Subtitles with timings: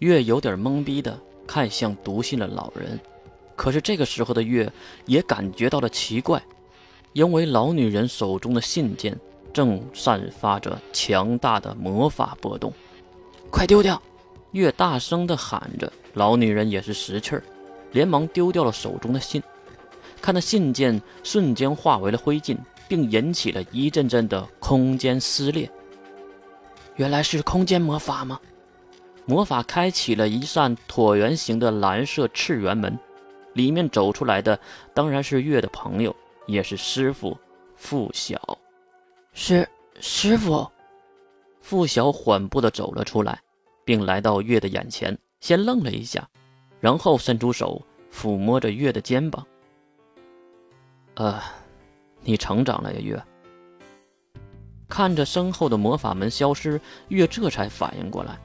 [0.00, 2.98] 月有点懵逼的看向读信的老人，
[3.56, 4.70] 可是这个时候的月
[5.06, 6.42] 也感觉到了奇怪，
[7.12, 9.18] 因为老女人手中的信件
[9.52, 12.72] 正散发着强大的魔法波动。
[13.50, 14.00] 快丢掉！
[14.50, 17.42] 月大声的喊着，老女人也是识趣儿，
[17.92, 19.42] 连忙丢掉了手中的信。
[20.20, 22.56] 看那信件瞬间化为了灰烬，
[22.88, 25.70] 并引起了一阵阵的空间撕裂。
[26.96, 28.40] 原来是空间魔法吗？
[29.26, 32.98] 魔法开启了一扇椭圆形的蓝色赤圆门，
[33.54, 34.58] 里面走出来的
[34.92, 36.14] 当然是月的朋友，
[36.46, 37.36] 也是师傅
[37.74, 38.38] 傅晓。
[39.32, 39.68] 师
[39.98, 40.70] 师傅，
[41.60, 43.40] 傅晓缓步的走了出来，
[43.84, 46.28] 并来到月的眼前，先愣了一下，
[46.80, 47.80] 然后伸出手
[48.12, 49.46] 抚摸着月的肩膀。
[51.14, 51.40] 呃，
[52.20, 53.22] 你成长了呀，月。
[54.86, 58.38] 看着身后的魔法门消失，月这才反应过来。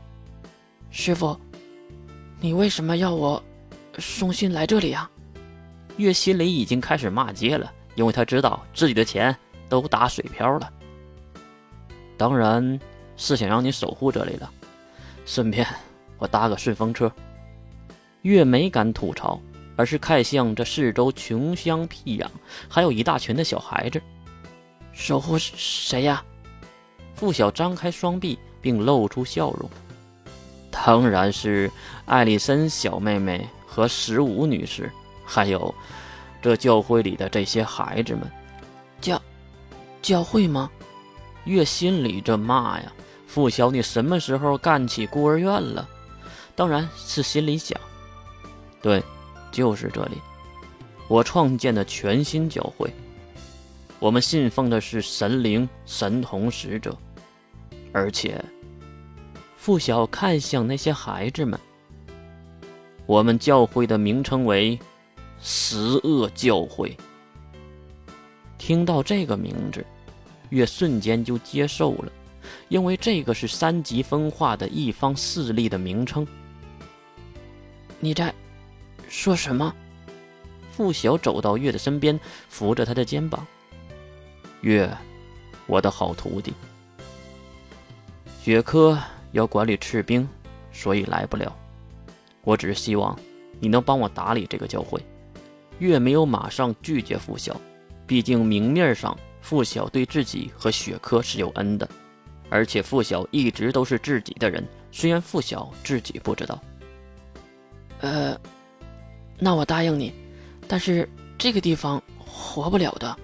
[0.92, 1.40] 师傅，
[2.42, 3.42] 你为什么要我
[4.00, 5.10] 送信来这里啊？
[5.98, 9.36] 月心里已经开始骂街了，因为他知道自己的钱
[9.68, 10.74] 都打水漂了。
[12.18, 12.80] 当然
[13.16, 14.50] 是想让你守护这里了，
[15.26, 15.66] 顺便
[16.18, 17.12] 我搭个顺风车。
[18.24, 19.40] 月没敢吐槽，
[19.76, 22.28] 而是看向这四周穷乡僻壤，
[22.68, 24.02] 还有一大群的小孩子。
[24.92, 26.24] 守护谁呀？
[27.14, 29.70] 付晓张开双臂，并露出笑容。
[30.90, 31.70] 当然是
[32.08, 34.92] 艾丽森小妹妹和十五女士，
[35.24, 35.72] 还有
[36.42, 38.24] 这教会里的这些孩子们。
[39.00, 39.22] 教
[40.02, 40.68] 教会吗？
[41.44, 42.92] 月心里这骂呀！
[43.28, 45.88] 傅小，你什么时候干起孤儿院了？
[46.56, 47.80] 当然是心里想。
[48.82, 49.04] 对，
[49.52, 50.18] 就是这里，
[51.08, 52.92] 我创建的全新教会。
[54.00, 56.98] 我们信奉的是神灵、神童、使者，
[57.94, 58.44] 而且。
[59.70, 61.60] 付晓看向那些孩子们。
[63.06, 64.80] 我们教会的名称为
[65.40, 66.98] “十恶教会”。
[68.58, 69.86] 听到这个名字，
[70.50, 72.12] 月瞬间就接受了，
[72.70, 76.26] 因为这个是三级分化的一方势力的名称。
[78.00, 78.34] 你在
[79.08, 79.72] 说什么？
[80.72, 83.46] 付晓走到月的身边，扶着他的肩膀。
[84.62, 84.92] 月，
[85.68, 86.56] 我的好徒弟，
[88.42, 88.98] 雪珂。
[89.32, 90.28] 要管理赤兵，
[90.72, 91.56] 所以来不了。
[92.44, 93.18] 我只是希望
[93.60, 95.00] 你能帮我打理这个教会。
[95.80, 97.56] 月没有马上拒绝傅晓，
[98.06, 101.88] 毕竟明面上傅晓对自己和雪珂是有恩的，
[102.50, 104.66] 而且傅晓一直都是自己的人。
[104.92, 106.60] 虽然傅晓自己不知道。
[108.02, 108.38] 呃，
[109.38, 110.14] 那我答应你，
[110.68, 111.08] 但是
[111.38, 113.16] 这个地方活不了的。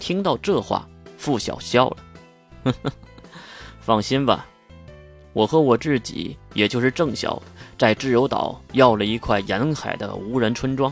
[0.00, 1.96] 听到这话，傅晓笑了，
[2.64, 2.92] 呵呵，
[3.80, 4.46] 放心吧。
[5.36, 7.42] 我和我自己，也就是郑晓，
[7.78, 10.90] 在自由岛要了一块沿海的无人村庄。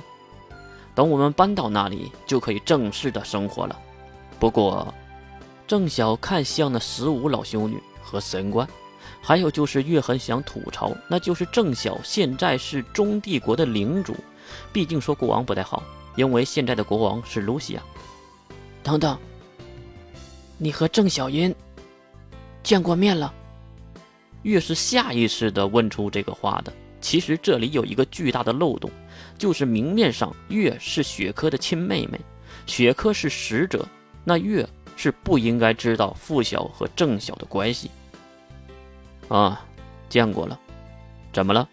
[0.95, 3.81] 等我们搬到那里，就可以正式的生活了。
[4.39, 4.93] 不过，
[5.67, 8.69] 郑晓看向那十五老修女和神官，
[9.23, 14.15] 还有就是月痕想吐槽，那就是郑晓现在是中帝国的领主，
[14.75, 15.83] 毕竟说国王不太好，
[16.17, 17.83] 因为现在的国王是露西亚。
[18.83, 19.17] 等等，
[20.59, 21.55] 你和郑小音
[22.63, 23.33] 见过面了？
[24.45, 28.91] 越是下意识地问出这个话的，其实这里有一个巨大的漏洞，
[29.37, 32.21] 就是明面上月是雪珂的亲妹妹，
[32.67, 33.87] 雪珂是使者，
[34.23, 34.67] 那月
[34.97, 37.91] 是不应该知道傅晓和郑晓的关系。
[39.29, 39.65] 啊，
[40.09, 40.59] 见过了，
[41.33, 41.69] 怎么了？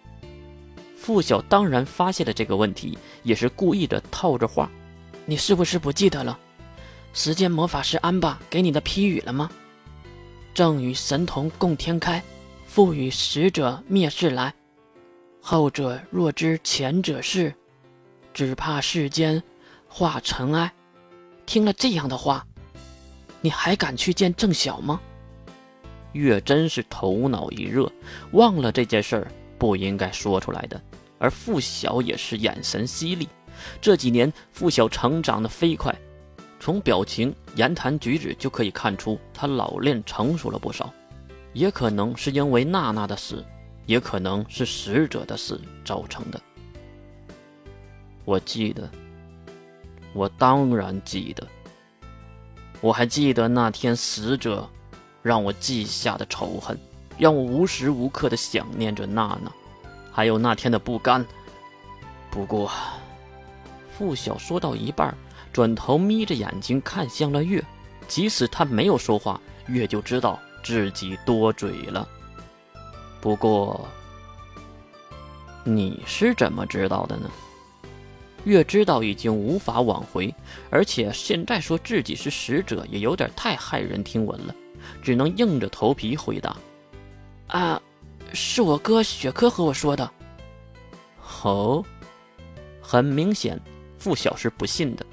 [0.96, 4.70] 傅晓当然发现了这个问题，也是故意的套着话
[5.26, 6.38] ：“你是不是不记得了？
[7.14, 9.50] 时间魔法师安巴给你的批语了吗？
[10.54, 12.24] 正与神童共天开。”
[12.74, 14.54] 赋予使者灭世来，
[15.42, 17.54] 后者若知前者事，
[18.34, 19.44] 只怕世间
[19.90, 20.72] 化尘埃。
[21.46, 22.48] 听了这样的话，
[23.42, 25.02] 你还敢去见郑晓吗？
[26.14, 27.92] 月真是头脑一热，
[28.32, 29.28] 忘了这件事儿
[29.60, 30.82] 不应该说出来的。
[31.20, 33.28] 而傅晓也是眼神犀利，
[33.82, 35.94] 这几年傅晓成长的飞快，
[36.58, 40.90] 从表情、言谈举止就可以看出他老练成熟了不少。
[41.54, 43.46] 也可能是因为娜娜的死，
[43.86, 46.40] 也可能是死者的死造成的。
[48.24, 48.90] 我记得，
[50.14, 51.48] 我当然记得。
[52.80, 54.68] 我还记得那天死者
[55.22, 56.78] 让我记下的仇恨，
[57.18, 59.52] 让我无时无刻的想念着娜娜，
[60.12, 61.26] 还有那天的不甘。
[62.32, 62.72] 不过，
[63.92, 65.16] 傅晓说到一半，
[65.52, 67.64] 转头眯着眼睛看向了月，
[68.08, 70.40] 即使他没有说话，月就知道。
[70.64, 72.08] 自己多嘴了，
[73.20, 73.88] 不过，
[75.64, 77.30] 你是怎么知道的呢？
[78.44, 80.34] 越知道已经无法挽回，
[80.72, 84.56] 而且现在说自己是使者也有点太骇人听闻了，
[85.04, 86.58] 只能硬着头皮回答
[87.50, 87.80] ：“啊，
[88.34, 90.10] 是我哥雪珂和我说的。”
[91.44, 91.86] 哦，
[92.82, 93.60] 很明显，
[94.00, 95.06] 傅晓是不信的。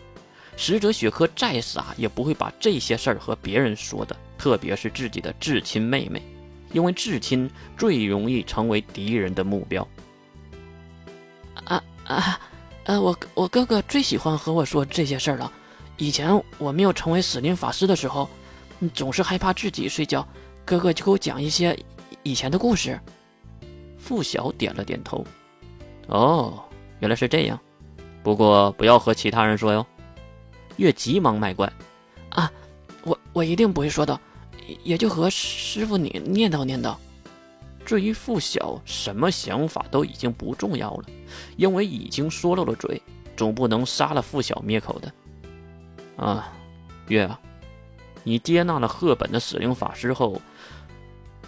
[0.56, 6.23] 使者雪珂再傻也不会把这些事儿和别人说的，特别是自己的至亲妹妹，
[6.73, 9.87] 因为至亲最容易成为敌人的目标。
[11.64, 12.40] 啊啊！
[12.85, 15.52] 呃，我我哥哥最喜欢和我说这些事儿了。
[15.99, 18.31] 以前我没有成为死灵法师的时候，
[18.94, 20.26] 总是害怕自己睡觉，
[20.64, 21.76] 哥哥就给我讲一些
[22.23, 22.99] 以前的故事。
[23.99, 25.26] 付晓点了点头。
[26.06, 26.64] 哦，
[27.00, 27.58] 原来是这样。
[28.23, 29.84] 不过不要和其他人说哟。
[30.76, 31.70] 月急忙卖乖。
[32.31, 32.50] 啊，
[33.02, 34.19] 我我一定不会说的，
[34.82, 36.94] 也就和师傅你念叨念叨。
[37.85, 41.05] 至于傅晓什么想法都已经不重要了，
[41.56, 43.00] 因为已经说漏了嘴，
[43.35, 45.12] 总不能杀了傅晓灭口的。
[46.23, 46.53] 啊，
[47.06, 47.41] 月啊，
[48.25, 50.38] 你接纳了赫本的死灵法师后，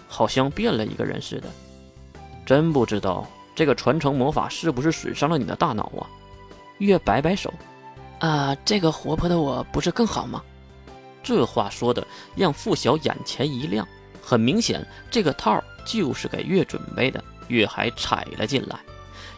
[0.07, 1.47] 好像变了一个人似的。
[2.43, 6.09] 真不知道这个传承魔法是不是损伤了你的大脑啊？
[6.79, 7.53] 月摆摆手，
[8.17, 10.41] 啊，这个活泼的我不是更好吗？
[11.23, 13.87] 这话说的让付晓眼前一亮，
[14.21, 15.63] 很明显这个套。
[15.83, 18.79] 就是给月准备的，月还踩了进来，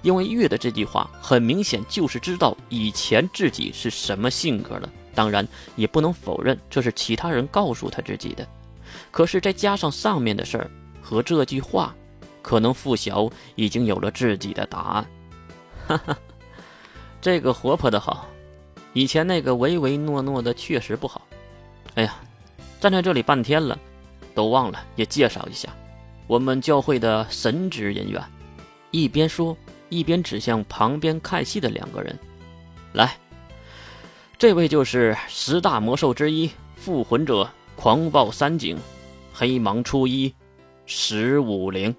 [0.02, 4.90] 因为月的这句话很明显就是知道以前自己是什么性格了。
[5.16, 5.48] 当然，
[5.78, 8.46] 也不能否认这是其他人告诉他自己的。
[9.10, 10.70] 可是再加上上面的事儿
[11.02, 11.96] 和这句话，
[12.42, 15.08] 可能付晓已经有了自己的答案。
[15.88, 16.18] 哈 哈，
[17.22, 18.28] 这个活泼的好，
[18.92, 21.22] 以前那个唯唯诺诺的确实不好。
[21.96, 22.16] 哎呀，
[22.80, 23.78] 站在这里半天了，
[24.34, 25.70] 都忘了也介绍一下。
[26.26, 28.24] 我们教会的神职人员，
[28.92, 29.56] 一边说
[29.90, 32.18] 一边指向旁边看戏的两个人，
[32.94, 33.18] 来，
[34.38, 38.78] 这位就是十大魔兽之一复魂者狂暴三井，
[39.34, 40.34] 黑芒初一
[40.86, 41.96] 十五灵。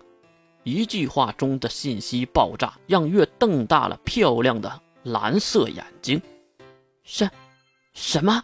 [0.64, 6.20] 一句话中的信息爆炸，让月瞪大了漂亮的蓝色眼睛。
[7.02, 7.30] 什，
[7.92, 8.42] 什么？